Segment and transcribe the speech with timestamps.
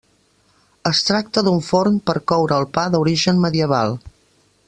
[0.91, 3.97] Es tracta d'un forn per coure el pa d'origen medieval.